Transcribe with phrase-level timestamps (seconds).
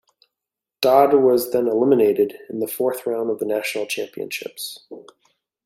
[0.81, 4.87] Dod was then eliminated in the fourth round of the National Championships.